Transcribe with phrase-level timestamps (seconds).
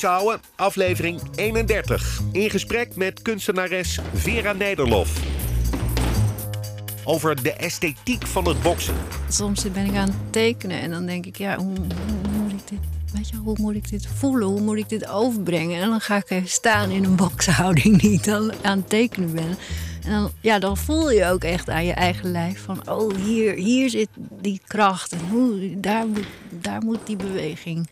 [0.00, 2.20] Boksouwen, aflevering 31.
[2.32, 5.20] In gesprek met kunstenares Vera Nederlof.
[7.04, 8.94] Over de esthetiek van het boksen.
[9.28, 12.68] Soms ben ik aan het tekenen en dan denk ik, ja, hoe, hoe moet ik
[12.68, 12.78] dit,
[13.12, 14.48] weet je, hoe moet ik dit voelen?
[14.48, 15.82] Hoe moet ik dit overbrengen?
[15.82, 19.34] En dan ga ik even staan in een bokshouding die ik dan aan het tekenen
[19.34, 19.56] ben.
[20.04, 23.54] En dan, ja, dan voel je ook echt aan je eigen lijf van, oh, hier,
[23.54, 24.08] hier zit
[24.40, 27.88] die kracht en hoe, daar, moet, daar moet die beweging.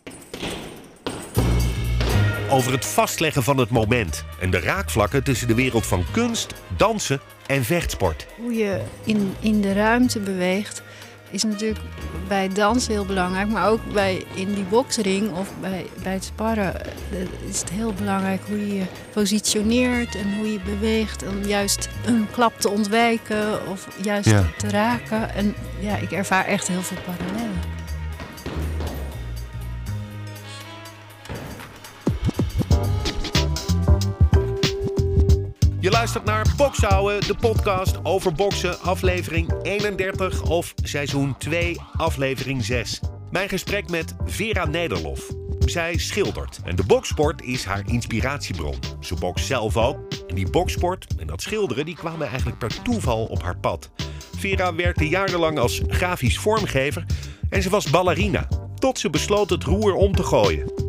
[2.57, 7.19] Over het vastleggen van het moment en de raakvlakken tussen de wereld van kunst, dansen
[7.47, 8.27] en vechtsport.
[8.37, 10.81] Hoe je in, in de ruimte beweegt
[11.29, 11.79] is natuurlijk
[12.27, 16.85] bij dansen heel belangrijk, maar ook bij in die boksring of bij, bij het sparren
[16.85, 16.89] eh,
[17.49, 22.27] is het heel belangrijk hoe je je positioneert en hoe je beweegt om juist een
[22.31, 24.43] klap te ontwijken of juist Ja.
[24.57, 25.33] te raken.
[25.33, 27.46] En ja, ik ervaar echt heel veel parallellen.
[36.57, 42.99] Boksouwen, de podcast over boksen, aflevering 31 of seizoen 2, aflevering 6.
[43.31, 45.31] Mijn gesprek met Vera Nederlof.
[45.59, 48.75] Zij schildert en de boksport is haar inspiratiebron.
[48.99, 49.97] Ze bokst zelf ook
[50.27, 53.89] en die boksport en dat schilderen die kwamen eigenlijk per toeval op haar pad.
[54.37, 57.05] Vera werkte jarenlang als grafisch vormgever
[57.49, 58.47] en ze was ballerina.
[58.75, 60.86] Tot ze besloot het roer om te gooien.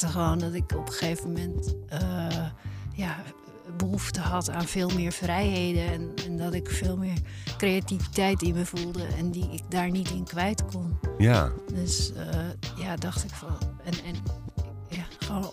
[0.00, 2.46] Merkte gewoon dat ik op een gegeven moment eh,
[2.94, 3.16] ja,
[3.76, 5.86] behoefte had aan veel meer vrijheden.
[5.92, 7.18] En, en dat ik veel meer
[7.56, 10.98] creativiteit in me voelde en die ik daar niet in kwijt kon.
[11.18, 13.56] Ja, Dus eh, ja, dacht ik van.
[13.84, 14.14] En, en
[14.88, 15.52] ja, gewoon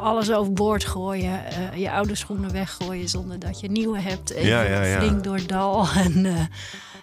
[0.00, 1.44] alles overboord gooien.
[1.46, 4.30] eh, je oude schoenen weggooien zonder dat je nieuwe hebt.
[4.30, 4.98] Even Ja, ja, ja.
[5.00, 5.86] flink door het dal.
[6.04, 6.26] En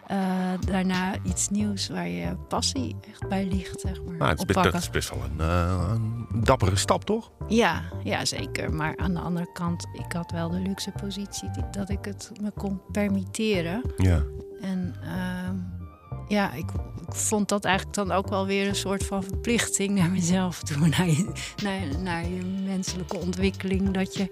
[0.08, 0.18] eh,
[0.60, 4.16] daarna iets nieuws waar je passie echt bij ligt, zeg maar.
[4.16, 7.32] maar het is best, dat is best wel een, eh, een dappere stap, toch?
[7.48, 8.74] Ja, ja, zeker.
[8.74, 12.32] Maar aan de andere kant, ik had wel de luxe positie die- dat ik het
[12.42, 13.82] me kon permitteren.
[13.98, 14.24] Ja.
[14.62, 15.56] En ehm,
[16.28, 16.72] ja, ik,
[17.08, 20.88] ik vond dat eigenlijk dan ook wel weer een soort van verplichting naar mezelf toe.
[20.98, 21.32] Naar je,
[21.64, 23.92] naar, naar je menselijke ontwikkeling.
[23.92, 24.32] Dat je,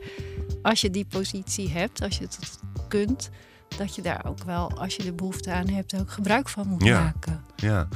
[0.62, 3.30] als je die positie hebt, als je het kunt,
[3.78, 6.84] dat je daar ook wel, als je er behoefte aan hebt, ook gebruik van moet
[6.84, 7.02] Ja.
[7.04, 7.44] maken.
[7.56, 7.88] Ja.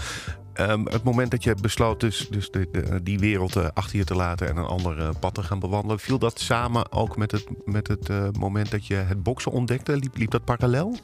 [0.54, 4.04] Ehm, het moment dat je besloot dus, dus de, de- die wereld eh, achter je
[4.04, 7.32] te laten en een ander eh, pad te gaan bewandelen, viel dat samen ook met
[7.32, 9.98] het, met het moment dat je het boksen ontdekte?
[9.98, 10.96] Liep, liep dat parallel?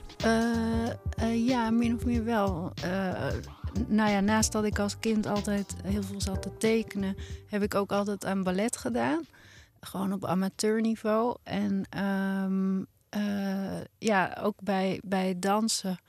[1.46, 2.74] Ja, min of meer wel.
[3.88, 7.16] Nou ja, naast dat ik als kind altijd heel veel zat te tekenen,
[7.48, 9.20] heb ik ook altijd aan ballet gedaan.
[9.82, 11.36] Gewoon op amateurniveau.
[11.44, 12.84] En ehm, eh,
[14.06, 16.00] ja, ook bij, bij dansen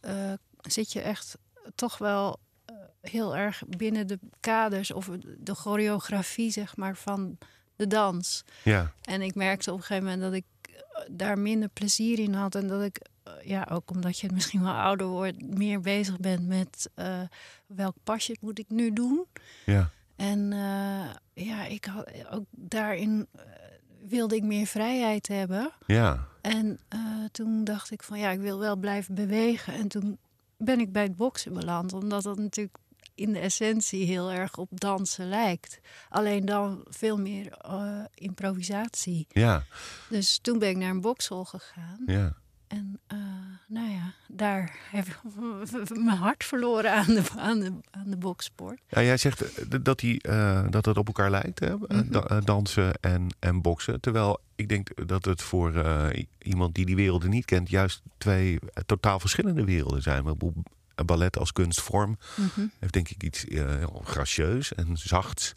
[0.00, 1.38] eh, zit je echt
[1.74, 7.38] toch wel eh, heel erg binnen de kaders of de choreografie, zeg maar, van
[7.76, 8.44] de dans.
[8.64, 8.92] Ja.
[9.02, 12.54] En ik merkte op een gegeven moment dat ik eh, daar minder plezier in had.
[12.54, 13.00] En dat ik,
[13.44, 16.90] ja, ook omdat je misschien wel ouder wordt, meer bezig bent met
[17.66, 19.26] welk pasje moet ik nu doen.
[19.66, 19.90] Ja.
[20.16, 20.50] En
[21.32, 23.28] ja, ik had ook daarin
[24.08, 25.72] wilde ik meer vrijheid hebben.
[25.86, 26.26] Ja.
[26.40, 27.00] En eh,
[27.32, 29.74] toen dacht ik van ja, ik wil wel blijven bewegen.
[29.74, 30.18] En toen
[30.56, 32.76] ben ik bij het boksen beland, omdat dat natuurlijk
[33.14, 35.80] in de essentie heel erg op dansen lijkt.
[36.08, 39.26] Alleen dan veel meer eh, improvisatie.
[39.28, 39.64] Ja.
[40.08, 42.02] Dus toen ben ik naar een bokschool gegaan.
[42.06, 42.36] Ja.
[42.70, 43.18] En eh,
[43.68, 45.18] nou ja, daar heb ik
[46.04, 48.80] mijn hart verloren aan de, aan de, aan de boksport.
[48.88, 51.76] Ja, jij zegt eh, dat, die, eh, dat het op elkaar lijkt, hè?
[51.76, 52.10] Mhm.
[52.10, 54.00] da- dansen en, en boksen.
[54.00, 55.72] Terwijl ik denk dat het voor
[56.38, 60.36] iemand die die werelden niet kent, juist twee totaal verschillende werelden zijn.
[61.06, 62.66] Ballet als kunstvorm Mhm.
[62.78, 65.54] heeft denk ik iets heel gracieus en zachts.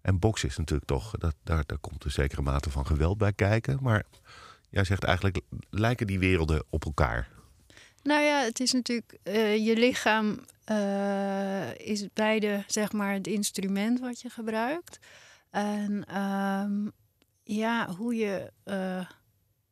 [0.00, 3.32] En boksen is natuurlijk toch, dat, daar, daar komt een zekere mate van geweld bij
[3.32, 3.78] kijken.
[3.80, 4.04] Maar
[4.76, 5.40] jij zegt eigenlijk,
[5.70, 7.28] lijken die werelden op elkaar?
[8.02, 14.00] Nou ja, het is natuurlijk eh, je lichaam eh, is beide zeg maar het instrument
[14.00, 14.98] wat je gebruikt.
[15.50, 16.88] En ehm,
[17.42, 19.06] ja, hoe je eh,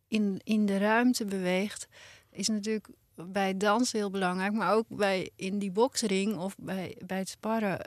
[0.08, 1.88] in, in de ruimte beweegt,
[2.30, 7.18] is natuurlijk bij dansen heel belangrijk, maar ook bij in die boksring of bij, bij
[7.18, 7.80] het sparren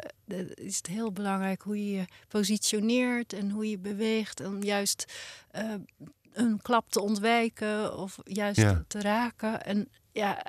[0.54, 5.06] is het heel belangrijk hoe je je positioneert en hoe je beweegt om juist
[6.38, 8.84] een klap te ontwijken of juist Ja.
[8.88, 9.64] te raken.
[9.66, 10.44] En ja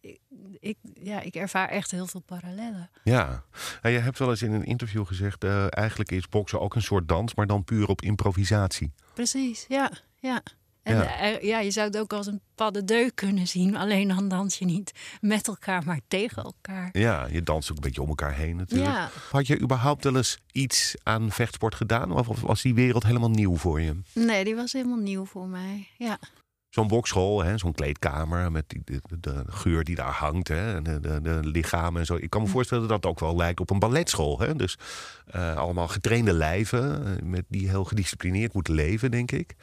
[0.00, 0.20] ik,
[0.60, 2.90] ik, ja, ik ervaar echt heel veel parallellen.
[3.04, 3.44] Ja,
[3.82, 5.44] en je hebt wel eens in een interview gezegd...
[5.44, 8.92] eh, eigenlijk is boksen ook een soort dans, maar dan puur op improvisatie.
[9.14, 10.42] Precies, ja, ja.
[10.82, 11.02] En Ja.
[11.02, 11.38] ja.
[11.40, 13.76] ja, je zou het ook als een pas de deux kunnen zien.
[13.76, 16.88] Alleen dan dans je niet met elkaar, maar tegen elkaar.
[16.92, 18.90] Ja, je danst ook een beetje om elkaar heen natuurlijk.
[18.90, 19.10] Ja.
[19.30, 22.12] Had je überhaupt wel eens iets aan vechtsport gedaan?
[22.12, 24.00] Of was die wereld helemaal nieuw voor je?
[24.14, 25.88] Nee, die was helemaal nieuw voor mij.
[25.98, 26.18] Ja,
[26.74, 30.48] Zo'n bokschool, zo'n kleedkamer met die, de, de, geur die daar hangt.
[30.48, 32.16] Hè, en de, de, de lichamen en zo.
[32.16, 34.38] Ik kan me voorstellen dat dat ook wel lijkt op een balletschool.
[34.38, 34.56] Hè?
[34.56, 34.78] Dus
[35.26, 39.54] eh, allemaal getrainde lijven eh, met die heel gedisciplineerd moeten leven, denk ik.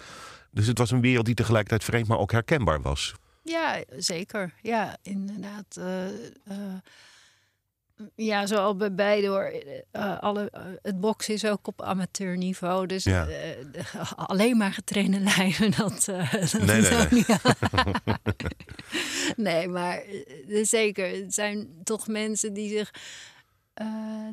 [0.52, 3.14] Dus het was een wereld die tegelijkertijd vreemd, maar ook herkenbaar was.
[3.44, 4.54] ja zeker.
[4.62, 5.78] Ja, inderdaad.
[5.78, 6.14] eh, eh,
[8.16, 9.54] ja, zoals bij beide hoor.
[9.92, 10.52] Eh, alle,
[10.82, 12.86] het boksen is ook op amateurniveau.
[12.86, 13.28] Dus Ja.
[14.16, 16.06] alleen maar getrainde lijven, dat,
[16.52, 17.28] dat Nee, nee, niet
[19.36, 20.04] Nee, maar
[20.64, 21.10] zeker.
[21.10, 22.92] Het zijn toch mensen die zich...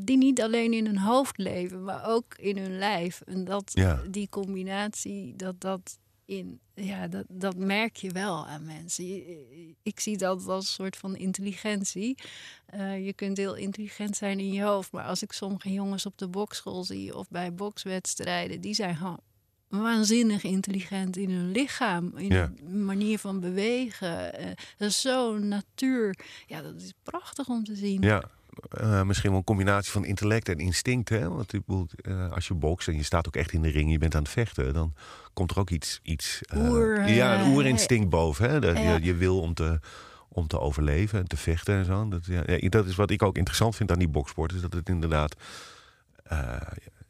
[0.01, 3.21] die niet alleen in hun hoofd leven, maar ook in hun lijf.
[3.21, 4.01] En dat, Ja.
[4.11, 6.61] die combinatie, dat dat in...
[6.75, 9.07] Ja, dat, dat merk je wel aan mensen.
[9.07, 12.19] Je- Ik zie dat als een soort van intelligentie.
[12.67, 16.19] Eh, je kunt heel intelligent zijn in je hoofd, maar als ik sommige jongens op
[16.19, 19.21] de bokschool zie of bij bokswedstrijden, die zijn gewoon
[19.69, 22.53] waanzinnig intelligent in hun lichaam, in Ja.
[22.65, 24.35] hun manier van bewegen.
[24.35, 24.47] Eh,
[24.77, 26.19] dat is zo natuur.
[26.47, 28.03] Ja, dat is prachtig om te zien.
[28.03, 28.31] Ja,
[28.71, 31.09] eh, misschien wel een combinatie van intellect en instinct.
[31.09, 31.29] Hè?
[31.29, 33.91] Want ik bedoel, eh, als je bokst en je staat ook echt in de ring,
[33.91, 34.95] je bent aan het vechten, dan
[35.33, 36.01] komt er ook iets.
[36.03, 38.51] iets eh, Oer, ja, een oerinstinct boven.
[38.51, 38.57] Hè?
[38.57, 39.81] Je, je wil om te,
[40.29, 42.09] om te overleven en te vechten en zo.
[42.09, 44.53] Dat, ja, dat is wat ik ook interessant vind aan die boksport.
[44.53, 45.37] Is dat het inderdaad.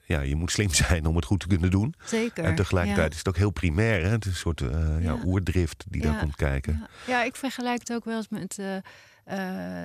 [0.05, 1.95] ja, je moet slim zijn om het goed te kunnen doen.
[2.05, 2.45] Zeker.
[2.45, 3.13] En tegelijkertijd ja.
[3.13, 4.03] is het ook heel primair.
[4.03, 4.09] Hè?
[4.09, 4.99] Het is een soort ja.
[4.99, 5.19] Ja.
[5.25, 6.79] oerdrift die daar komt kijken.
[7.07, 7.13] Ja.
[7.13, 8.59] ja, ik vergelijk het ook wel eens met.
[9.27, 9.39] Eh,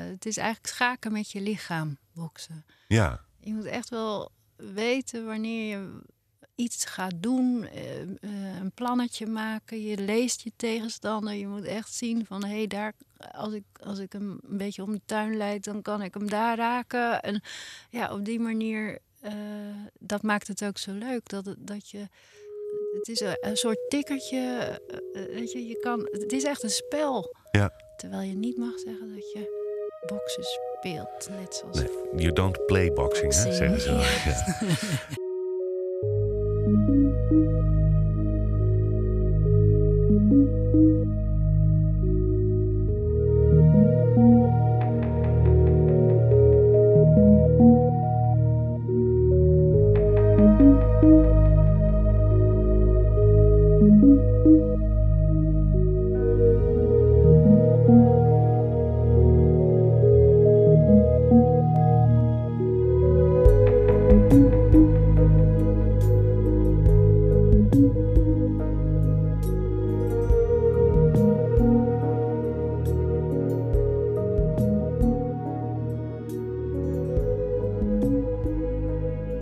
[0.09, 2.65] het is eigenlijk schaken met je lichaam, boksen.
[2.88, 6.01] Ja, Je moet echt wel weten wanneer je
[6.55, 8.09] iets gaat doen, eh, eh,
[8.59, 9.81] een plannetje maken.
[9.81, 11.33] Je leest je tegenstander.
[11.33, 12.93] Je moet echt zien van hé, hey, daar
[13.31, 16.29] als ik, als ik hem een beetje om de tuin leid, dan kan ik hem
[16.29, 17.21] daar raken.
[17.21, 17.41] En
[17.89, 18.99] ja, op die manier,
[19.99, 21.29] dat maakt het ook zo leuk.
[21.29, 22.07] Dat, dat je.
[22.91, 24.38] Het is een, een soort tikkertje.
[24.38, 27.35] eh, eh, weet je, je kan, het is echt een spel.
[27.51, 27.73] Ja.
[27.95, 29.59] Terwijl je niet mag zeggen dat je
[30.07, 31.29] boksen speelt.
[31.39, 33.91] Net zoals nee, you don't play boxing, hè, zeggen ze.
[33.91, 33.99] wel.
[34.01, 34.07] ja.
[41.05, 41.19] Ja.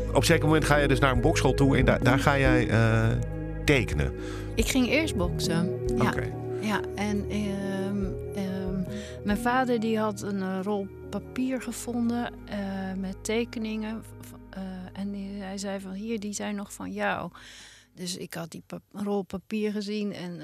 [0.09, 2.37] Op een zeker moment ga je dus naar een bokschool toe en daar, daar ga
[2.37, 3.09] jij eh,
[3.65, 4.13] tekenen.
[4.55, 5.79] Ik ging eerst boksen.
[5.97, 6.33] Ja, Oké.
[6.61, 6.81] ja.
[6.95, 8.81] en ehm, ehm,
[9.23, 12.57] mijn vader die had een eh, rol papier gevonden eh,
[12.97, 14.03] met tekeningen.
[14.93, 17.31] en die- hij zei van hier, die zijn nog van jou.
[17.95, 20.39] Dus ik had die pap- rol papier gezien en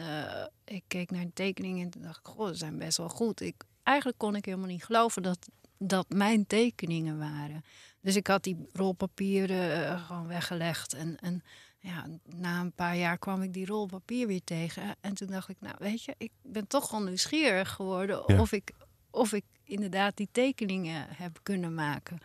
[0.65, 3.41] ik keek naar de tekeningen en dacht ik, goh, ze zijn best wel goed.
[3.41, 5.37] Ik, eigenlijk kon ik helemaal niet geloven dat
[5.77, 7.63] dat mijn tekeningen waren.
[8.05, 11.41] Dus ik had die rolpapieren eh, gewoon weggelegd en, en
[11.79, 14.95] ja, na een paar jaar kwam ik die rol papier weer tegen.
[15.01, 18.39] En toen dacht ik, nou weet je, ik ben toch gewoon nieuwsgierig geworden Ja.
[18.41, 18.71] of, ik,
[19.09, 22.17] of ik inderdaad die tekeningen heb kunnen maken.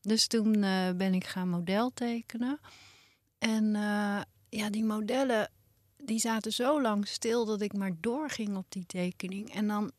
[0.00, 2.60] Dus toen eh, ben ik gaan model tekenen.
[3.38, 5.50] En eh, ja, die modellen
[5.96, 9.54] die zaten zo lang stil dat ik maar doorging op die tekening.
[9.54, 9.92] En dan,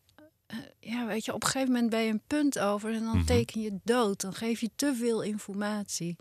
[0.79, 3.25] ja, weet je, op een gegeven moment ben je een punt over en dan Mhm.
[3.25, 4.21] teken je dood.
[4.21, 6.15] Dan geef je te veel informatie.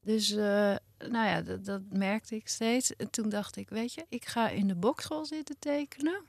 [0.00, 0.36] Dus, eh,
[0.98, 2.96] nou ja, dat, dat merkte ik steeds.
[2.96, 6.22] En toen dacht ik, weet je, ik ga in de bokschool zitten tekenen.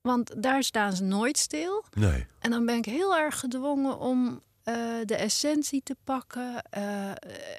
[0.00, 1.84] Want daar staan ze nooit stil.
[1.94, 2.26] Nee.
[2.38, 4.74] En dan ben ik heel erg gedwongen om eh,
[5.04, 6.62] de essentie te pakken.
[6.70, 7.10] eh,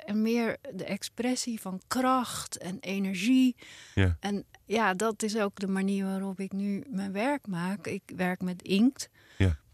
[0.06, 3.56] en meer de expressie van kracht en energie.
[3.96, 4.18] Ja.
[4.20, 7.88] En ja, dat is ook de manier waarop ik nu mijn werk maak.
[7.88, 9.10] Ik werk met inkt.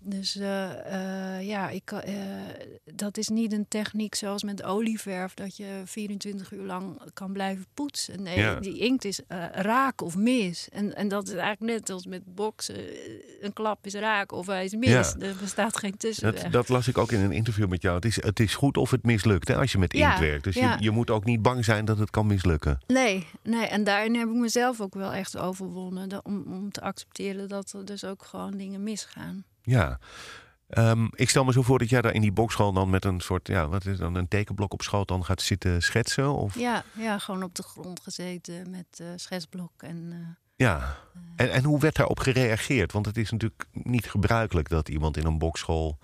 [0.04, 2.14] Dus eh, eh, ja, ik, eh,
[2.94, 5.34] dat is niet een techniek zoals met olieverf...
[5.34, 8.24] dat je 24 uur lang kan blijven poetsen.
[8.24, 8.60] Nee, Ja.
[8.60, 9.20] die inkt is
[9.52, 10.70] raak of mis.
[10.70, 12.76] En, en dat is eigenlijk net als met boksen.
[13.42, 14.90] Een klap is raak of hij is mis.
[14.90, 15.14] Ja.
[15.20, 16.42] Er bestaat geen tussenweg.
[16.42, 17.96] Dat, dat las ik ook in een interview met jou.
[17.96, 20.44] Het is, het is goed of het mislukt hè, als je met Ja, inkt werkt.
[20.44, 22.80] Dus je, je moet ook niet bang zijn dat het kan mislukken.
[22.88, 26.26] Nee, nee, en daarin heb ik mezelf ook wel echt overwonnen.
[26.26, 29.46] om, om te accepteren dat er dus ook gewoon dingen misgaan.
[29.62, 30.00] Ja.
[30.68, 33.20] Ehm, ik stel me zo voor dat jij daar in die bokschool dan met een
[33.20, 36.34] soort, ja, wat is dan een tekenblok op schoot dan gaat zitten schetsen?
[36.34, 39.72] Of Ja, ja gewoon op de grond gezeten met eh schetsblok.
[39.78, 40.98] En, eh, ja.
[41.36, 42.92] En, en hoe werd daarop gereageerd?
[42.92, 45.98] Want het is natuurlijk niet gebruikelijk dat iemand in een bokschool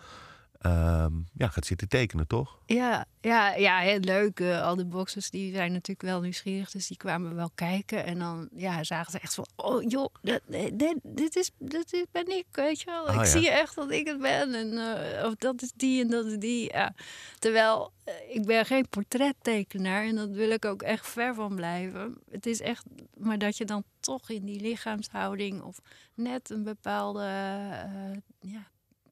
[0.62, 2.60] ehm, ja, gaat zitten tekenen, toch?
[2.66, 4.40] ja, ja, ja, heel leuk.
[4.40, 8.06] eh, al de boxers die zijn natuurlijk wel nieuwsgierig, dus die kwamen wel kijken.
[8.06, 12.06] En dan ja, zagen ze echt van, oh joh, dat, dit, dit, is, dit is,
[12.12, 13.08] ben ik, weet je wel.
[13.08, 13.26] Ah, ik ja.
[13.26, 14.54] zie echt dat ik het ben.
[14.54, 16.72] En, eh, of dat is die en dat is die.
[16.74, 16.94] Ja.
[17.40, 22.18] Terwijl, eh, ik ben geen portrettekenaar en dat wil ik ook echt ver van blijven.
[22.32, 22.86] Het is echt,
[23.18, 25.80] maar dat je dan toch in die lichaamshouding of
[26.14, 28.68] net een bepaalde eh, ja,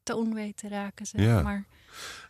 [0.06, 1.42] toon weet te raken, zeg Ja.
[1.42, 1.66] maar.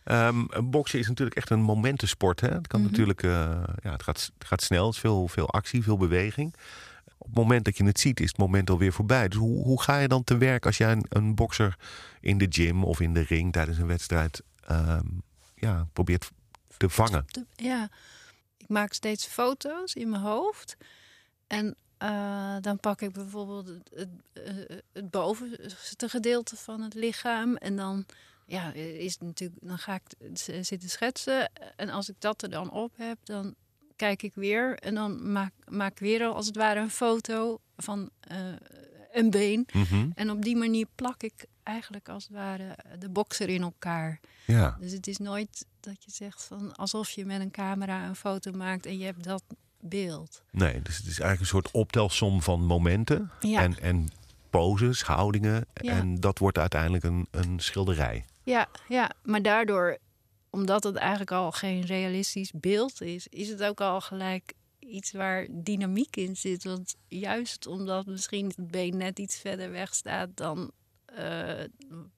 [0.04, 2.40] Ehm, boksen is natuurlijk echt een momentensport.
[2.40, 2.48] Hè?
[2.48, 2.90] Het kan Mhm.
[2.90, 6.54] natuurlijk, eh, ja, het gaat, het gaat snel, het is veel, veel actie, veel beweging.
[7.18, 9.28] Op het moment dat je het ziet, is het moment alweer voorbij.
[9.28, 11.76] Dus hoe, hoe ga je dan te werk als jij een, een bokser
[12.20, 15.06] in de gym of in de ring tijdens een wedstrijd ehm,
[15.54, 16.30] ja, probeert
[16.76, 17.24] te vangen?
[17.56, 17.88] Ja,
[18.56, 20.76] ik maak steeds foto's in mijn hoofd.
[21.46, 27.56] En eh, dan pak ik bijvoorbeeld het, het, eh, het bovenste gedeelte van het lichaam.
[27.56, 28.06] En dan,
[28.46, 31.50] ja, is natuurlijk, dan ga ik zitten schetsen.
[31.76, 33.54] En als ik dat er dan op heb, dan
[33.96, 34.78] kijk ik weer.
[34.78, 38.38] En dan maak, maak ik weer als het ware een foto van eh,
[39.12, 39.66] een been.
[39.72, 40.10] Mhm.
[40.14, 44.20] En op die manier plak ik eigenlijk als het ware de bokser in elkaar.
[44.46, 48.16] Ja, Dus het is nooit dat je zegt van alsof je met een camera een
[48.16, 49.42] foto maakt en je hebt dat
[49.88, 50.42] beeld.
[50.50, 54.08] nee, dus het is eigenlijk een soort optelsom van momenten Ja, en, en
[54.50, 55.66] poses, houdingen.
[55.74, 55.92] Ja.
[55.92, 58.24] En dat wordt uiteindelijk een, een schilderij.
[58.42, 59.98] ja, ja, maar daardoor,
[60.50, 65.46] omdat het eigenlijk al geen realistisch beeld is, is het ook al gelijk iets waar
[65.50, 66.64] dynamiek in zit.
[66.64, 70.70] Want juist omdat misschien het been net iets verder weg staat dan
[71.04, 71.64] eh,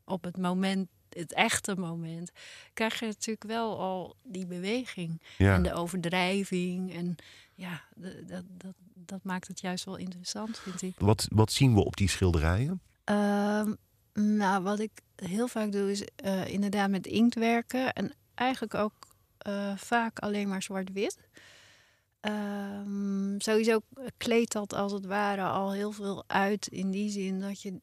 [0.04, 2.30] op het moment, het echte moment,
[2.75, 5.22] krijg je natuurlijk wel al die beweging.
[5.38, 5.54] Ja.
[5.54, 6.94] En de overdrijving.
[6.94, 7.16] En
[7.58, 10.94] ja, dat, dat, dat maakt het juist wel interessant, vind ik.
[10.98, 12.80] Wat, wat zien we op die schilderijen?
[13.04, 13.74] Ehm,
[14.12, 17.92] nou, wat ik heel vaak doe, is eh, inderdaad met inkt werken.
[17.92, 18.92] En eigenlijk ook
[19.38, 21.18] eh, vaak alleen maar zwart-wit.
[22.20, 23.80] Ehm, sowieso
[24.16, 26.66] kleedt dat als het ware al heel veel uit.
[26.66, 27.80] In die zin dat je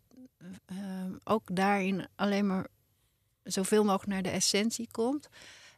[0.66, 2.68] ehm, ook daarin alleen maar
[3.44, 5.30] zoveel mogelijk naar de essentie komt.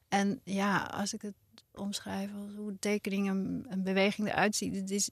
[0.08, 1.36] En ja, als ik het
[1.78, 5.10] omschrijf als hoe de tekening en, en beweging eruit ziet, het is,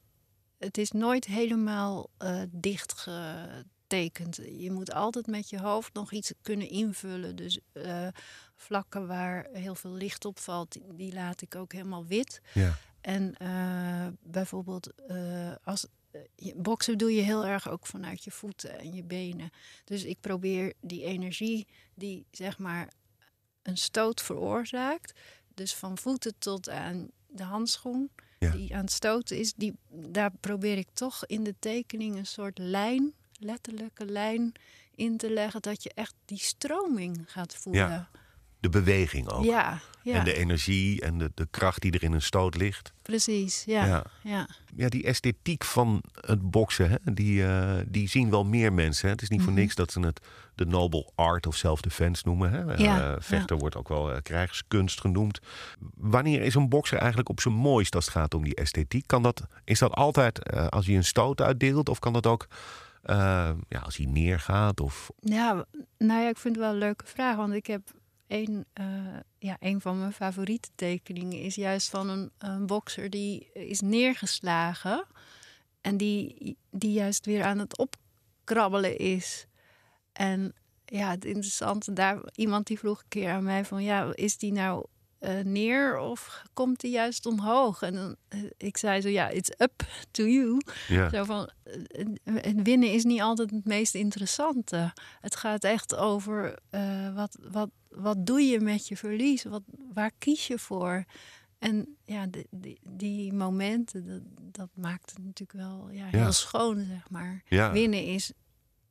[0.57, 4.39] het is nooit helemaal eh dicht getekend.
[4.57, 7.35] Je moet altijd met je hoofd nog iets kunnen invullen.
[7.35, 8.07] Dus eh,
[8.55, 12.41] vlakken waar heel veel licht op valt, die, die laat ik ook helemaal wit.
[12.53, 12.77] Ja.
[13.01, 14.93] En eh, bijvoorbeeld
[15.63, 15.87] als
[16.55, 19.49] boksen doe je heel erg ook vanuit je voeten en je benen.
[19.83, 22.93] Dus ik probeer die energie die zeg maar
[23.61, 25.19] een stoot veroorzaakt,
[25.55, 28.09] dus van voeten tot aan de handschoen
[28.39, 28.51] Ja.
[28.51, 32.57] die aan het stoten is, die, daar probeer ik toch in de tekening een soort
[32.57, 34.51] lijn, letterlijke lijn
[34.95, 37.89] in te leggen, dat je echt die stroming gaat voelen.
[37.89, 38.09] Ja,
[38.65, 39.43] De beweging ook.
[39.43, 42.93] ja, ja, En de energie en de, de kracht die er in een stoot ligt.
[43.01, 43.63] precies.
[43.65, 44.03] Ja, Ja.
[44.23, 44.47] ja.
[44.75, 49.05] Ja, die esthetiek van het boksen, hè, die, eh, die zien wel meer mensen.
[49.05, 49.11] Hè.
[49.13, 49.59] Het is niet voor Mhm.
[49.61, 50.19] niks dat ze het
[50.55, 52.51] de noble art of self-defense noemen.
[52.51, 52.73] Hè.
[52.83, 55.39] Ja, Eh, vechter wordt ook wel eh, krijgskunst genoemd.
[55.95, 59.07] Wanneer is een bokser eigenlijk op zijn mooist als het gaat om die esthetiek?
[59.07, 61.89] Kan dat, is dat altijd als hij een stoot uitdeelt?
[61.89, 62.47] Of kan dat ook
[63.67, 64.79] ja, als hij neergaat?
[64.79, 65.09] Of...
[65.19, 65.65] Ja,
[65.97, 67.35] nou ja, ik vind het wel een leuke vraag.
[67.35, 67.81] Want ik heb
[68.43, 73.51] een, eh, ja, een van mijn favoriete tekeningen is juist van een, een bokser die
[73.53, 75.05] is neergeslagen.
[75.81, 79.47] En die, die juist weer aan het opkrabbelen is.
[80.11, 80.53] En
[80.85, 84.51] ja, het interessante daar, iemand die vroeg een keer aan mij van ja, is die
[84.51, 84.85] nou
[85.19, 87.81] eh, neer of komt hij juist omhoog?
[87.81, 90.61] En dan, eh, ik zei zo, ja, it's up to you.
[90.87, 91.09] Ja.
[91.09, 94.93] Zo van, eh, winnen is niet altijd het meest interessante.
[95.21, 96.59] Het gaat echt over
[97.13, 99.43] wat, wat, wat doe je met je verlies?
[99.43, 101.05] Wat, waar kies je voor?
[101.59, 106.31] En ja, die, die, die momenten, dat, dat maakt het natuurlijk wel ja, heel Ja.
[106.31, 107.43] schoon, zeg maar.
[107.47, 107.71] Ja.
[107.71, 108.31] Winnen is,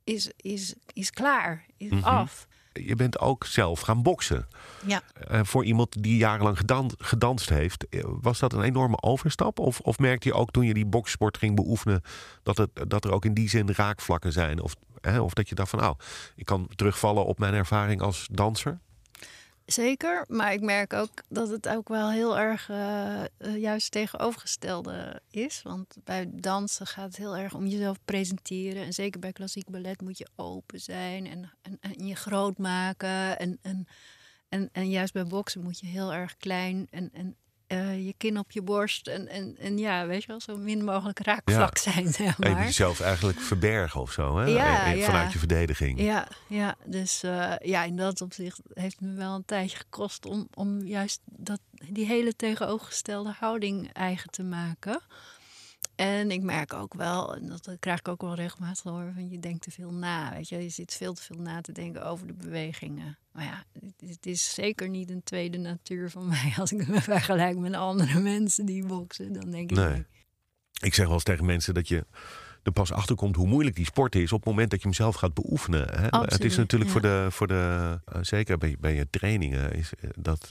[0.05, 2.05] is, is, is klaar, is Mhm.
[2.05, 2.47] af.
[2.83, 4.47] Je bent ook zelf gaan boksen.
[4.87, 5.03] Ja.
[5.15, 9.59] Eh, voor iemand die jarenlang gedan- gedanst heeft, eh, was dat een enorme overstap?
[9.59, 12.03] Of, of merkte je ook toen je die boksport ging beoefenen
[12.43, 14.61] dat, het, dat er ook in die zin raakvlakken zijn?
[14.61, 15.97] Of, hè, of dat je dacht van, nou,
[16.37, 18.79] ik kan terugvallen op mijn ervaring als danser?
[19.67, 25.21] Zeker, maar ik merk ook dat het ook wel heel erg eh, eh, juist tegenovergestelde
[25.31, 25.63] is.
[25.63, 28.85] Want bij dansen gaat het heel erg om jezelf presenteren.
[28.85, 33.39] En zeker bij klassiek ballet moet je open zijn en, en, je groot maken.
[33.39, 33.87] En, en,
[34.49, 37.37] en, en juist bij boksen moet je heel erg klein en, en
[37.75, 39.07] eh, je kin op je borst.
[39.07, 42.65] En, en, en ja, weet je wel, zo min mogelijk raakvlak zijn, zeg maar.
[42.65, 44.45] jezelf eigenlijk verbergen of zo, hè?
[44.45, 45.05] Ja, Eh, eh.
[45.05, 46.01] Vanuit je verdediging.
[46.01, 47.21] Ja, ja dus
[47.63, 51.61] ja, in dat opzicht heeft het me wel een tijdje gekost om, om juist dat,
[51.89, 55.01] die hele tegenovergestelde houding eigen te maken.
[55.97, 59.39] En ik merk ook wel, en dat krijg ik ook wel regelmatig horen, van je
[59.39, 60.33] denkt te veel na.
[60.33, 63.19] Weet je, je zit veel te veel na te denken over de bewegingen.
[63.33, 63.65] Maar ja,
[64.07, 66.55] het, is zeker niet een tweede natuur van mij.
[66.57, 69.77] Als ik me vergelijk met andere mensen die boksen, dan denk ik.
[69.77, 70.05] Nee.
[70.81, 72.07] Ik zeg wel eens tegen mensen dat je
[72.63, 74.97] er pas achter komt hoe moeilijk die sport is op het moment dat je hem
[74.97, 75.89] zelf gaat beoefenen.
[75.89, 76.03] Hè?
[76.03, 79.93] Het is Absoluut, natuurlijk voor de, voor de eh, zeker bij, bij je trainingen, is
[79.95, 80.51] eh, dat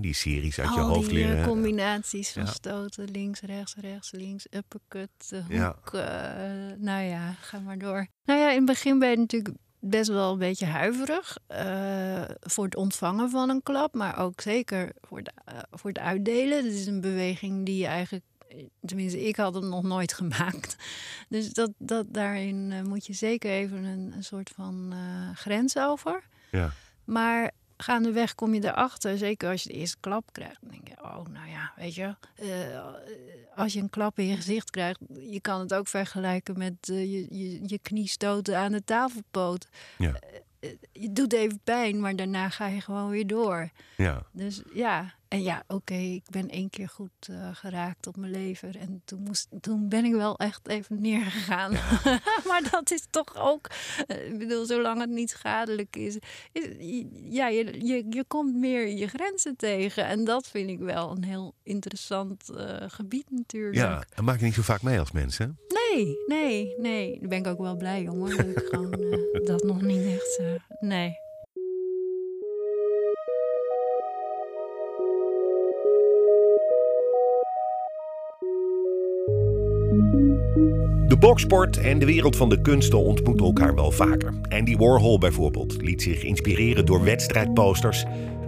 [0.00, 1.46] die series uit je Al hoofd die eh, leren.
[1.48, 2.50] combinaties van Ja.
[2.52, 5.66] stoten, links, rechts, rechts, links, uppercut, eh, Ja.
[5.74, 5.94] hoek.
[5.94, 6.02] eh,
[6.78, 8.06] nou ja, ga maar door.
[8.24, 11.38] Nou ja, in het begin ben je natuurlijk best wel een beetje huiverig
[12.40, 15.30] voor het ontvangen van een klap, maar ook zeker voor, de,
[15.70, 16.62] voor het uitdelen.
[16.62, 18.24] Dit is een beweging die je eigenlijk,
[18.84, 20.76] tenminste, ik had het nog nooit gemaakt.
[21.28, 26.22] Dus dat, dat, daarin moet je zeker even een, een soort van eh, grens over.
[26.50, 26.70] Ja.
[27.04, 27.50] Maar
[27.84, 30.60] gaandeweg kom je erachter, zeker als je de eerste klap krijgt.
[30.60, 32.84] Dan denk je, oh, nou ja, weet je, eh,
[33.54, 35.00] als je een klap in je gezicht krijgt,
[35.30, 39.68] je kan het ook vergelijken met eh, je, je, je knie stoten aan de tafelpoot.
[39.98, 40.18] Ja.
[40.92, 43.70] Je doet even pijn, maar daarna ga je gewoon weer door.
[43.96, 44.26] Ja.
[44.32, 48.76] Dus ja, en ja, oké, ik ben één keer goed eh, geraakt op mijn lever.
[48.78, 51.72] En toen, moest, toen ben ik wel echt even neergegaan.
[52.48, 53.70] maar dat is toch ook,
[54.06, 56.18] eh, ik bedoel, zolang het niet schadelijk is.
[56.52, 56.66] is
[57.12, 60.06] ja, je, je, je komt meer je grenzen tegen.
[60.06, 63.76] En dat vind ik wel een heel interessant eh, gebied natuurlijk.
[63.76, 65.58] ja, dat maak je niet zo vaak mee als mensen.
[65.68, 65.83] Nee,
[66.26, 67.18] nee, nee.
[67.20, 68.36] Daar ben ik ook wel blij om hoor.
[68.36, 71.22] Dat ik gewoon eh, dat nog niet echt, eh, nee.
[81.08, 84.34] De boksport en de wereld van de kunsten ontmoeten elkaar wel vaker.
[84.48, 88.04] Andy Warhol bijvoorbeeld liet zich inspireren door wedstrijdposters.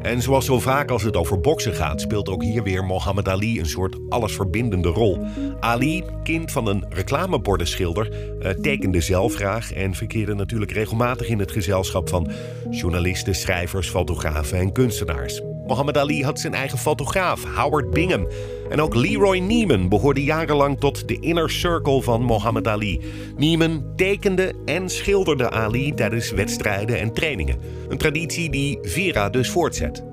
[0.06, 3.58] En zoals zo vaak als het over boksen gaat, speelt ook hier weer Mohammed Ali
[3.58, 5.18] een soort allesverbindende rol.
[5.60, 11.50] Ali, kind van een reclamebordenschilder, eh, tekende zelf graag en verkeerde natuurlijk regelmatig in het
[11.50, 12.30] gezelschap van
[12.70, 15.42] journalisten, schrijvers, fotografen en kunstenaars.
[15.66, 18.26] Mohammed Ali had zijn eigen fotograaf, Howard Bingham.
[18.70, 23.00] En ook Leroy Neiman behoorde jarenlang tot de inner circle van Mohammed Ali.
[23.37, 27.59] Neiman tekende en schilderde Ali tijdens wedstrijden en trainingen.
[27.88, 30.05] Een traditie die Vera dus voortzet.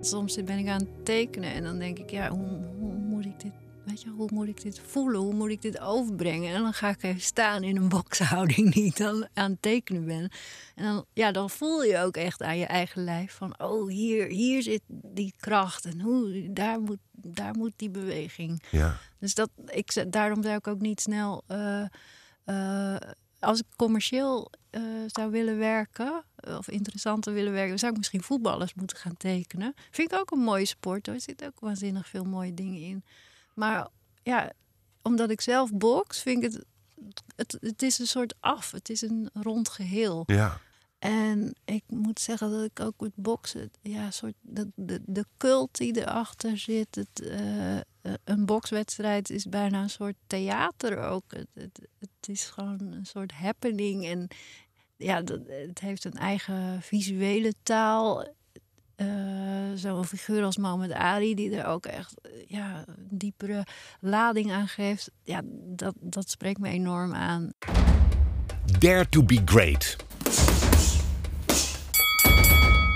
[0.00, 3.40] Soms ben ik aan het tekenen en dan denk ik, ja, hoe, hoe moet ik
[3.40, 3.52] dit,
[3.90, 5.20] weet je, hoe moet ik dit voelen?
[5.20, 6.54] Hoe moet ik dit overbrengen?
[6.54, 10.04] En dan ga ik even staan in een bokshouding die ik dan aan het tekenen
[10.04, 10.30] ben.
[10.74, 14.26] En dan, ja, dan voel je ook echt aan je eigen lijf van, oh, hier,
[14.26, 18.62] hier zit die kracht en hoe, daar moet, daar moet die beweging.
[18.70, 21.42] Ja, Dus dat, ik, daarom zou ik ook niet snel.
[21.46, 21.84] eh,
[22.44, 22.96] eh,
[23.40, 28.74] als ik commercieel eh, zou willen werken, of interessanter willen werken, zou ik misschien voetballers
[28.74, 29.74] moeten gaan tekenen.
[29.90, 31.14] Vind ik ook een mooie sport hoor.
[31.14, 33.04] Er zitten ook waanzinnig veel mooie dingen in.
[33.60, 33.88] Maar
[34.22, 34.52] ja,
[35.02, 36.64] omdat ik zelf box, vind ik het.
[37.36, 38.70] Het, het is een soort af.
[38.70, 40.22] Het is een rond geheel.
[40.26, 40.60] ja,
[40.98, 45.76] En ik moet zeggen dat ik ook met boksen, ja, soort de, de, de cult
[45.76, 46.94] die erachter zit.
[46.94, 47.78] Het, eh,
[48.24, 51.24] een bokswedstrijd is bijna een soort theater ook.
[51.28, 54.06] Het, het, het is gewoon een soort happening.
[54.06, 54.28] En
[54.96, 58.26] ja, dat, het heeft een eigen visuele taal.
[59.00, 59.06] Eh,
[59.74, 62.14] zo'n figuur als Mohamed Ali, die er ook echt
[62.46, 63.66] ja, een diepere
[64.00, 65.10] lading aan geeft.
[65.22, 67.52] Ja, dat, dat spreekt me enorm aan.
[68.78, 69.96] Dare to be great.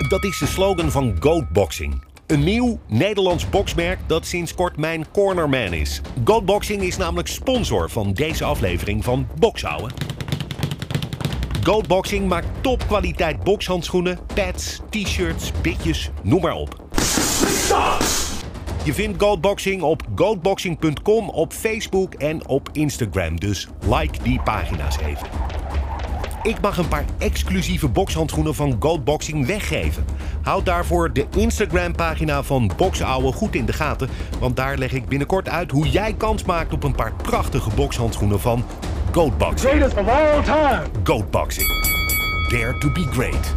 [0.09, 2.03] Dat is de slogan van Goat Boxing.
[2.27, 6.01] Een nieuw Nederlands boksmerk dat sinds kort mijn cornerman is.
[6.23, 10.04] Goat Boxing is namelijk sponsor van deze aflevering van Bokshouden.
[11.65, 16.75] Goat Boxing maakt topkwaliteit bokshandschoenen, pads, t-shirts, bitjes, noem maar op.
[18.83, 23.39] Je vindt Goatboxing op goatboxing.com, op Facebook en op Instagram.
[23.39, 25.27] Dus like die pagina's even.
[26.43, 30.05] Ik mag een paar exclusieve bokshandschoenen van Goatboxing weggeven.
[30.41, 34.09] Houd daarvoor de Instagram-pagina van Boksouwe goed in de gaten.
[34.39, 38.39] Want daar leg ik binnenkort uit hoe jij kans maakt op een paar prachtige bokshandschoenen
[38.39, 38.63] van
[39.15, 39.71] Goatboxing.
[39.71, 40.85] Greatest of all time.
[41.03, 41.67] Goatboxing.
[42.49, 43.53] Dare to be great.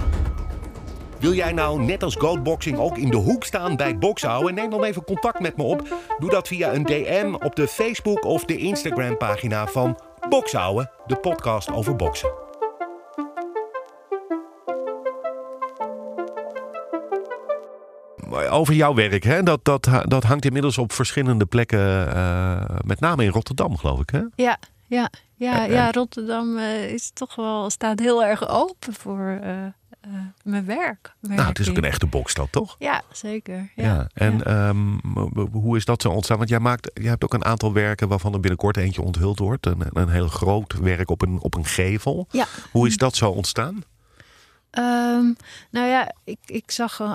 [1.18, 4.55] Wil jij nou net als Goatboxing ook in de hoek staan bij Bokshouden?
[4.55, 5.88] Neem dan even contact met me op.
[6.18, 11.16] Doe dat via een DM op de Facebook of de Instagram pagina van Bokshouden, de
[11.16, 12.31] podcast over boksen.
[18.29, 19.42] Maar Over jouw werk, hè?
[19.42, 24.11] Dat, dat, dat hangt inmiddels op verschillende plekken, eh, met name in Rotterdam, geloof ik.
[24.11, 24.21] Hè?
[24.35, 29.38] Ja, ja, ja, En- ja Rotterdam eh, is toch wel, staat heel erg open voor
[29.42, 29.72] eh, eh,
[30.42, 31.14] mijn werk.
[31.20, 32.77] Nou, het is ook een echte boksstad, toch?
[32.79, 33.72] Ja, zeker.
[33.77, 34.44] Ja, Ja, en ja.
[34.44, 34.98] ehm,
[35.53, 36.37] hoe is dat zo ontstaan?
[36.38, 39.66] Want jij, maakt, jij hebt ook een aantal werken waarvan er binnenkort eentje onthuld wordt.
[39.66, 42.27] Een, een heel groot werk op een, op een gevel.
[42.31, 42.46] Ja.
[42.72, 43.83] Hoe is dat zo ontstaan?
[44.70, 45.33] Ehm,
[45.70, 47.01] nou ja, ik, ik zag.
[47.01, 47.14] eh,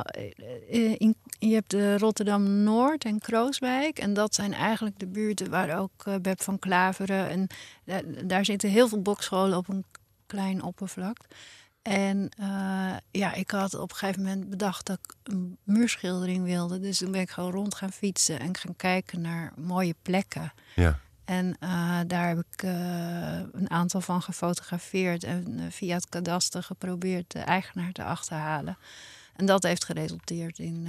[0.69, 1.15] eh, in,
[1.47, 3.99] je hebt de Rotterdam Noord en Krooswijk.
[3.99, 7.29] En dat zijn eigenlijk de buurten waar ook eh, Beb van Klaveren.
[7.29, 7.47] En
[7.85, 9.85] daar, daar zitten heel veel bokscholen op een
[10.25, 11.17] klein oppervlak.
[11.81, 16.79] En eh, ja, ik had op een gegeven moment bedacht dat ik een muurschildering wilde.
[16.79, 20.53] Dus toen ben ik gewoon rond gaan fietsen en gaan kijken naar mooie plekken.
[20.75, 20.99] Ja.
[21.25, 26.63] En eh, daar heb ik eh, een aantal van gefotografeerd en eh, via het kadaster
[26.63, 28.77] geprobeerd de eigenaar te achterhalen.
[29.35, 30.87] En dat heeft geresulteerd in.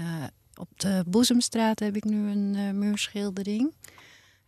[0.59, 3.75] Op de Boezemstraat heb ik nu een eh, muurschildering.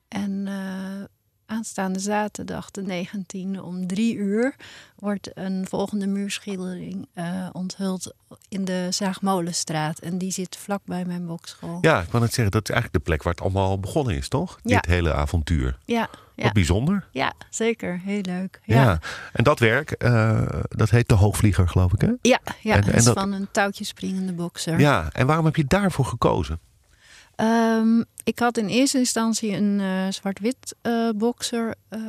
[0.08, 1.04] En eh,
[1.46, 4.54] aanstaande zaterdag, de 19e om drie uur,
[4.98, 8.14] wordt een volgende muurschildering eh, onthuld
[8.48, 9.98] in de Zaagmolenstraat.
[9.98, 11.78] En die zit vlakbij mijn bokschool.
[11.80, 14.28] ja, ik wou net zeggen, dat is eigenlijk de plek waar het allemaal begonnen is,
[14.28, 14.58] toch?
[14.62, 14.74] Ja.
[14.80, 15.78] Dit hele avontuur.
[15.84, 17.06] ja, ja, Wat bijzonder.
[17.10, 18.00] ja, zeker.
[18.04, 18.60] Heel leuk.
[18.64, 18.98] Ja.
[19.32, 22.12] En dat werk, eh, dat heet de Hoogvlieger, geloof ik, hè?
[22.22, 24.78] Ja, ja En- is van een touwtjespringende bokser.
[24.80, 26.58] Ja, en waarom heb je daarvoor gekozen?
[27.36, 32.00] Ehm, ik had in eerste instantie een eh, zwart-wit eh, bokser eh,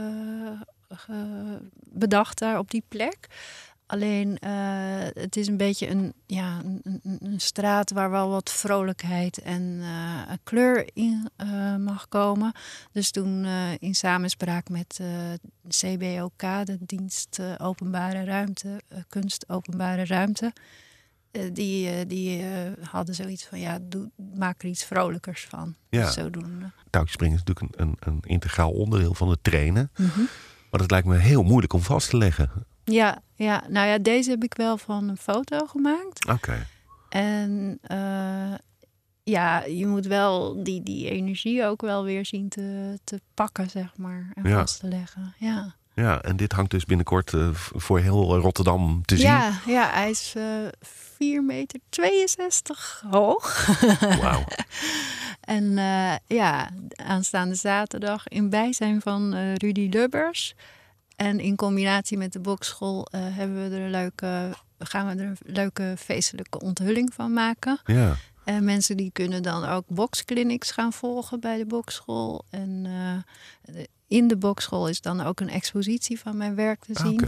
[1.83, 3.27] bedacht daar op die plek.
[3.85, 4.37] Alleen
[5.13, 9.81] het is een beetje een, ja, een, een- straat waar wel wat vrolijkheid en
[10.43, 11.29] kleur in
[11.79, 12.51] mag komen.
[12.91, 13.45] Dus toen
[13.79, 14.99] in samenspraak met
[15.69, 20.53] CBOK, de dienst Openbare Ruimte, Kunst Openbare Ruimte.
[21.31, 25.75] Eh, die die, die eh, hadden zoiets van, ja, doe, maak er iets vrolijkers van.
[25.89, 26.11] Ja.
[26.11, 26.71] Zodoende.
[26.89, 29.91] Touwspringen is natuurlijk een, een, een integraal onderdeel van het trainen.
[29.97, 30.19] Mhm.
[30.71, 32.51] Maar het lijkt me heel moeilijk om vast te leggen.
[32.83, 36.27] Ja, ja, nou ja, deze heb ik wel van een foto gemaakt.
[36.27, 36.67] Oké.
[37.09, 38.53] En eh,
[39.23, 43.97] ja, je moet wel die, die energie ook wel weer zien te, te pakken, zeg
[43.97, 44.31] maar.
[44.33, 44.57] En Ja.
[44.59, 45.33] vast te leggen.
[45.37, 45.75] Ja.
[46.01, 49.27] Ja, en dit hangt dus binnenkort eh, voor heel Rotterdam te zien.
[49.27, 50.43] Ja, ja, hij is eh
[51.17, 53.67] 4 meter 62 hoog.
[54.21, 54.43] Wauw.
[55.41, 60.55] En eh, ja, aanstaande zaterdag in bijzijn van Rudy Lubbers.
[61.15, 65.38] En in combinatie met de bokschool hebben we er een leuke, gaan we er een
[65.43, 67.79] leuke feestelijke onthulling van maken.
[67.86, 68.15] Ja.
[68.43, 72.45] En mensen die kunnen dan ook boxclinics gaan volgen bij de bokschool.
[72.49, 72.86] En
[74.08, 77.28] in de bokschool is dan ook een expositie van mijn werk te zien.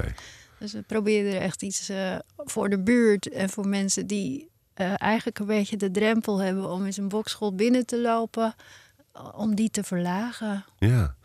[0.59, 5.01] Dus we proberen er echt iets eh, voor de buurt en voor mensen die eh,
[5.01, 8.55] eigenlijk een beetje de drempel hebben om in zijn bokschool binnen te lopen,
[9.13, 10.65] eh, om die te verlagen.
[10.77, 11.15] Ja.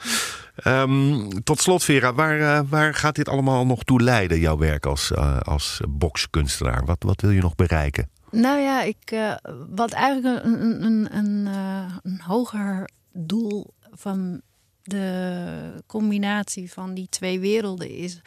[0.56, 5.14] Ehm, tot slot, Vera, waar, waar gaat dit allemaal nog toe leiden, jouw werk als,
[5.42, 6.84] als bokskunstenaar?
[6.84, 8.08] Wat, wat wil je nog bereiken?
[8.30, 9.36] Nou ja, ik,
[9.68, 11.46] wat eigenlijk een, een, een, een,
[12.02, 14.40] een hoger doel van
[14.84, 18.20] de combinatie van die twee werelden is.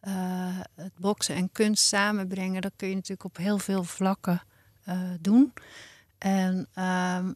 [0.00, 4.42] eh, het boksen en kunst samenbrengen, dat kun je natuurlijk op heel veel vlakken
[4.84, 5.52] eh, doen.
[6.18, 7.32] En ehm,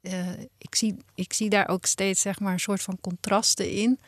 [0.00, 3.98] eh, ik, zie, ik zie daar ook steeds zeg maar, een soort van contrasten in.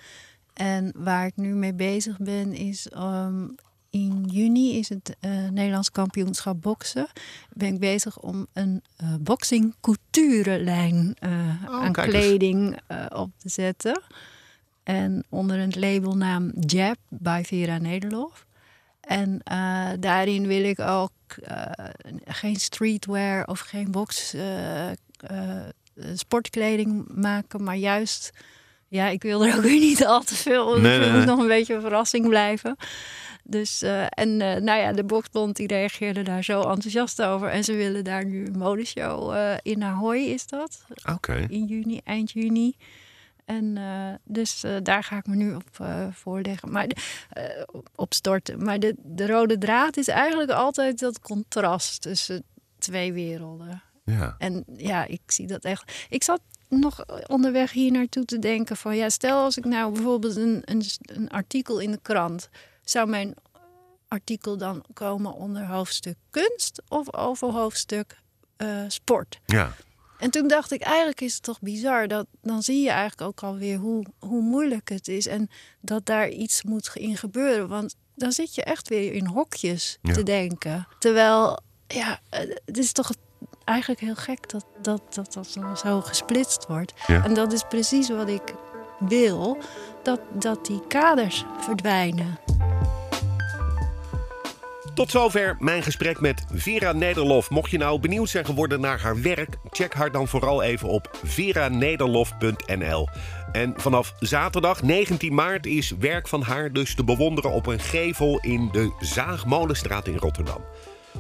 [0.55, 3.49] En waar ik nu mee bezig ben, is ehm,
[3.91, 7.09] in juni is het uh, Nederlands kampioenschap boksen.
[7.53, 11.31] Ben ik bezig om een uh, boxing couture-lijn uh,
[11.69, 14.03] oh, aan kleding op te zetten.
[14.83, 18.47] En onder een labelnaam Jab bij Vera Nederlof.
[19.01, 19.41] En
[20.01, 21.13] daarin wil ik ook
[22.25, 24.35] geen streetwear of geen box
[26.15, 28.33] sportkleding maken, maar juist
[28.91, 30.79] ja, ik wil er ook weer niet al te veel.
[30.79, 32.77] Nee, het moet nog een beetje een verrassing blijven.
[33.51, 37.49] Dus, uh, en uh, nou ja, de Boxbond die reageerde daar zo enthousiast over.
[37.49, 40.85] En ze willen daar nu een modeshow uh, in Ahoy is dat.
[41.13, 41.47] Oké.
[41.49, 42.77] In juni, eind juni.
[43.45, 43.79] En
[44.25, 46.71] dus daar ga ik me nu op voorleggen.
[46.71, 46.87] Maar
[47.95, 48.65] op storten.
[48.65, 52.43] Maar de, de rode draad is eigenlijk altijd dat contrast tussen
[52.79, 53.83] twee werelden.
[54.05, 54.35] Ja.
[54.39, 56.07] En ja, ik zie dat echt.
[56.09, 60.37] Ik zat nog onderweg hier naartoe te denken van ja, stel als ik nou bijvoorbeeld
[60.37, 62.49] een, een, een artikel in de krant
[62.85, 63.35] zou mijn
[64.09, 68.19] artikel dan komen onder hoofdstuk kunst of over hoofdstuk
[68.59, 69.41] uh, sport.
[69.47, 69.73] Ja.
[70.19, 72.09] En toen dacht ik, eigenlijk is het toch bizar.
[72.09, 75.27] Dat, dan zie je eigenlijk ook alweer hoe, hoe moeilijk het is.
[75.27, 77.69] En dat daar iets moet in gebeuren.
[77.69, 80.89] Want dan zit je echt weer in hokjes te denken.
[80.99, 82.21] Terwijl, ja,
[82.65, 83.13] het is toch
[83.65, 86.93] eigenlijk heel gek dat dat, dat, dat zo gesplitst wordt.
[87.07, 88.55] En dat is precies wat ik
[88.99, 89.59] wil.
[90.03, 92.39] Dat, dat die kaders verdwijnen.
[95.01, 97.51] Tot zover mijn gesprek met Vera Nederlof.
[97.51, 101.19] Mocht je nou benieuwd zijn geworden naar haar werk, check haar dan vooral even op
[101.25, 103.09] veranederlof.nl.
[103.53, 108.39] En vanaf zaterdag 19 maart is werk van haar dus te bewonderen op een gevel
[108.41, 110.65] in de Zaagmolenstraat in Rotterdam.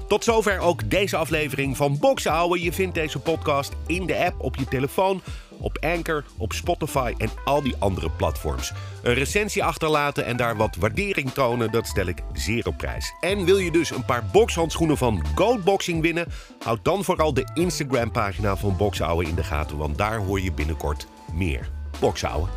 [0.08, 4.56] Tot zover ook deze aflevering van Boxen Je vindt deze podcast in de app op
[4.56, 5.22] je telefoon,
[5.60, 8.72] op Anchor, op Spotify en al die andere platforms.
[9.02, 13.14] Een recensie achterlaten en daar wat waardering tonen, dat stel ik zeer op prijs.
[13.20, 16.26] En wil je dus een paar boxhandschoenen van Goat Boxing winnen?
[16.64, 20.52] Houd dan vooral de Instagram pagina van Boxen in de gaten, want daar hoor je
[20.52, 21.70] binnenkort meer.
[22.00, 22.48] Boxen